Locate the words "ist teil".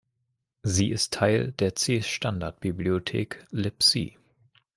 0.89-1.51